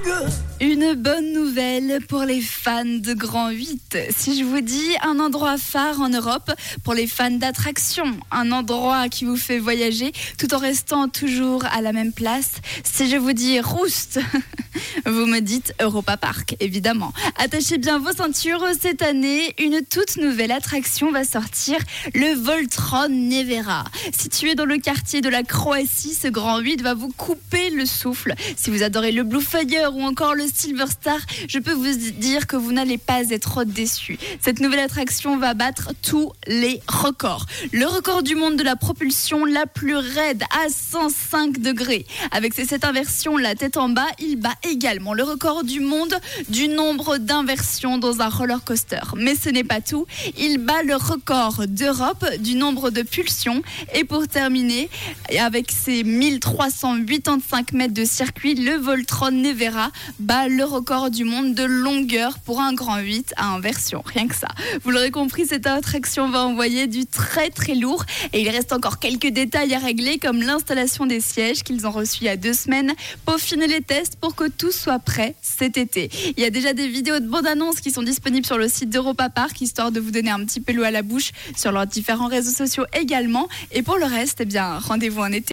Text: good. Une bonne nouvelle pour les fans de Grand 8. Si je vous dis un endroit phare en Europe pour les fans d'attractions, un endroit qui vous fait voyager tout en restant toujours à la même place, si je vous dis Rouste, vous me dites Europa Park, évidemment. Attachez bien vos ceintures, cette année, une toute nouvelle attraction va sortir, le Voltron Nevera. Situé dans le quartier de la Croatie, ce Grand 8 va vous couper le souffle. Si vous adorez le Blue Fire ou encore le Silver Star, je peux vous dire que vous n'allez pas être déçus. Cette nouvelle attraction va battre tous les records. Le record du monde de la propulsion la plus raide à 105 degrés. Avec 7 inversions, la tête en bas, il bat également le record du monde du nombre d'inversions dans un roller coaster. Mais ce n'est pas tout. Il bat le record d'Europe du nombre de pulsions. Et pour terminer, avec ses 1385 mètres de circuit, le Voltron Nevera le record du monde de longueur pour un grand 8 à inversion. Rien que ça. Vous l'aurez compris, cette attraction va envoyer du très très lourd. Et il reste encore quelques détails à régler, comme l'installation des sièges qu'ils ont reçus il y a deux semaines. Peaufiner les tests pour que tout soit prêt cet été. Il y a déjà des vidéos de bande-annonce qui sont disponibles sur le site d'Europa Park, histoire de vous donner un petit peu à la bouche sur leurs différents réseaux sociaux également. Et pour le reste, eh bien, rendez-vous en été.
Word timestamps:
good. 0.00 0.45
Une 0.58 0.94
bonne 0.94 1.34
nouvelle 1.34 2.00
pour 2.08 2.22
les 2.22 2.40
fans 2.40 2.82
de 2.86 3.12
Grand 3.12 3.50
8. 3.50 3.98
Si 4.16 4.38
je 4.38 4.42
vous 4.42 4.62
dis 4.62 4.96
un 5.02 5.20
endroit 5.20 5.58
phare 5.58 6.00
en 6.00 6.08
Europe 6.08 6.50
pour 6.82 6.94
les 6.94 7.06
fans 7.06 7.30
d'attractions, 7.30 8.16
un 8.30 8.50
endroit 8.52 9.10
qui 9.10 9.26
vous 9.26 9.36
fait 9.36 9.58
voyager 9.58 10.12
tout 10.38 10.54
en 10.54 10.58
restant 10.58 11.08
toujours 11.08 11.66
à 11.66 11.82
la 11.82 11.92
même 11.92 12.14
place, 12.14 12.52
si 12.84 13.10
je 13.10 13.18
vous 13.18 13.34
dis 13.34 13.60
Rouste, 13.60 14.18
vous 15.06 15.26
me 15.26 15.40
dites 15.40 15.74
Europa 15.78 16.16
Park, 16.16 16.56
évidemment. 16.58 17.12
Attachez 17.36 17.76
bien 17.76 17.98
vos 17.98 18.12
ceintures, 18.12 18.64
cette 18.80 19.02
année, 19.02 19.54
une 19.58 19.82
toute 19.82 20.16
nouvelle 20.16 20.52
attraction 20.52 21.12
va 21.12 21.24
sortir, 21.24 21.76
le 22.14 22.34
Voltron 22.34 23.10
Nevera. 23.10 23.84
Situé 24.18 24.54
dans 24.54 24.64
le 24.64 24.78
quartier 24.78 25.20
de 25.20 25.28
la 25.28 25.42
Croatie, 25.42 26.14
ce 26.14 26.28
Grand 26.28 26.60
8 26.60 26.80
va 26.80 26.94
vous 26.94 27.12
couper 27.12 27.68
le 27.68 27.84
souffle. 27.84 28.34
Si 28.56 28.70
vous 28.70 28.82
adorez 28.82 29.12
le 29.12 29.22
Blue 29.22 29.42
Fire 29.42 29.94
ou 29.94 30.02
encore 30.02 30.34
le 30.34 30.45
Silver 30.54 30.86
Star, 30.88 31.18
je 31.48 31.58
peux 31.58 31.72
vous 31.72 31.92
dire 32.12 32.46
que 32.46 32.56
vous 32.56 32.72
n'allez 32.72 32.98
pas 32.98 33.30
être 33.30 33.64
déçus. 33.64 34.18
Cette 34.40 34.60
nouvelle 34.60 34.80
attraction 34.80 35.36
va 35.36 35.54
battre 35.54 35.92
tous 36.02 36.32
les 36.46 36.80
records. 36.88 37.46
Le 37.72 37.86
record 37.86 38.22
du 38.22 38.34
monde 38.34 38.56
de 38.56 38.62
la 38.62 38.76
propulsion 38.76 39.44
la 39.44 39.66
plus 39.66 39.96
raide 39.96 40.42
à 40.64 40.68
105 40.68 41.58
degrés. 41.58 42.06
Avec 42.30 42.54
7 42.54 42.84
inversions, 42.84 43.36
la 43.36 43.54
tête 43.54 43.76
en 43.76 43.88
bas, 43.88 44.06
il 44.18 44.36
bat 44.36 44.54
également 44.62 45.14
le 45.14 45.22
record 45.22 45.64
du 45.64 45.80
monde 45.80 46.14
du 46.48 46.68
nombre 46.68 47.18
d'inversions 47.18 47.98
dans 47.98 48.20
un 48.20 48.28
roller 48.28 48.62
coaster. 48.64 49.00
Mais 49.16 49.34
ce 49.34 49.48
n'est 49.48 49.64
pas 49.64 49.80
tout. 49.80 50.06
Il 50.38 50.58
bat 50.58 50.82
le 50.82 50.96
record 50.96 51.66
d'Europe 51.66 52.24
du 52.40 52.54
nombre 52.54 52.90
de 52.90 53.02
pulsions. 53.02 53.62
Et 53.94 54.04
pour 54.04 54.26
terminer, 54.28 54.88
avec 55.38 55.70
ses 55.70 56.04
1385 56.04 57.72
mètres 57.72 57.94
de 57.94 58.04
circuit, 58.04 58.54
le 58.54 58.76
Voltron 58.76 59.30
Nevera 59.30 59.90
le 60.48 60.64
record 60.64 61.10
du 61.10 61.24
monde 61.24 61.54
de 61.54 61.64
longueur 61.64 62.38
pour 62.38 62.60
un 62.60 62.74
grand 62.74 62.98
8 62.98 63.34
à 63.36 63.54
inversion. 63.54 64.02
Rien 64.04 64.28
que 64.28 64.34
ça. 64.34 64.48
Vous 64.82 64.90
l'aurez 64.90 65.10
compris, 65.10 65.46
cette 65.46 65.66
attraction 65.66 66.28
va 66.30 66.44
envoyer 66.44 66.86
du 66.86 67.06
très 67.06 67.48
très 67.50 67.74
lourd. 67.74 68.04
Et 68.32 68.42
il 68.42 68.48
reste 68.48 68.72
encore 68.72 68.98
quelques 68.98 69.28
détails 69.28 69.74
à 69.74 69.78
régler, 69.78 70.18
comme 70.18 70.42
l'installation 70.42 71.06
des 71.06 71.20
sièges 71.20 71.62
qu'ils 71.62 71.86
ont 71.86 71.90
reçus 71.90 72.18
il 72.22 72.26
y 72.26 72.28
a 72.28 72.36
deux 72.36 72.52
semaines. 72.52 72.92
Peaufiner 73.24 73.66
les 73.66 73.80
tests 73.80 74.16
pour 74.16 74.34
que 74.34 74.48
tout 74.48 74.70
soit 74.70 74.98
prêt 74.98 75.34
cet 75.42 75.76
été. 75.76 76.10
Il 76.36 76.42
y 76.42 76.46
a 76.46 76.50
déjà 76.50 76.72
des 76.74 76.88
vidéos 76.88 77.18
de 77.18 77.26
bande-annonce 77.26 77.80
qui 77.80 77.90
sont 77.90 78.02
disponibles 78.02 78.46
sur 78.46 78.58
le 78.58 78.68
site 78.68 78.90
d'Europa 78.90 79.30
Park, 79.30 79.60
histoire 79.60 79.90
de 79.90 80.00
vous 80.00 80.10
donner 80.10 80.30
un 80.30 80.44
petit 80.44 80.60
peu 80.60 80.84
à 80.84 80.90
la 80.90 81.02
bouche 81.02 81.32
sur 81.56 81.72
leurs 81.72 81.86
différents 81.86 82.28
réseaux 82.28 82.52
sociaux 82.52 82.84
également. 82.92 83.48
Et 83.72 83.82
pour 83.82 83.96
le 83.96 84.04
reste, 84.04 84.40
eh 84.40 84.44
bien, 84.44 84.78
rendez-vous 84.78 85.22
en 85.22 85.32
été. 85.32 85.44